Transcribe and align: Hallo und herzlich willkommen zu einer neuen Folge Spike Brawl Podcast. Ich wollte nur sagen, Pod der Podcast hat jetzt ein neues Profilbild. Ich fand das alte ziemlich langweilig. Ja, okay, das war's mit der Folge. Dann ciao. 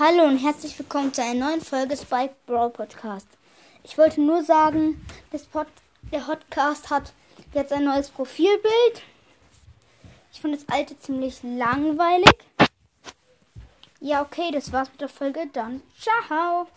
Hallo 0.00 0.26
und 0.26 0.38
herzlich 0.38 0.78
willkommen 0.78 1.12
zu 1.12 1.24
einer 1.24 1.48
neuen 1.48 1.60
Folge 1.60 1.96
Spike 1.96 2.36
Brawl 2.46 2.70
Podcast. 2.70 3.26
Ich 3.82 3.98
wollte 3.98 4.20
nur 4.20 4.44
sagen, 4.44 5.04
Pod 5.50 5.66
der 6.12 6.20
Podcast 6.20 6.88
hat 6.88 7.12
jetzt 7.52 7.72
ein 7.72 7.82
neues 7.82 8.08
Profilbild. 8.08 9.02
Ich 10.32 10.40
fand 10.40 10.54
das 10.54 10.68
alte 10.68 10.96
ziemlich 11.00 11.42
langweilig. 11.42 12.32
Ja, 13.98 14.22
okay, 14.22 14.52
das 14.52 14.70
war's 14.70 14.88
mit 14.92 15.00
der 15.00 15.08
Folge. 15.08 15.48
Dann 15.52 15.82
ciao. 15.98 16.68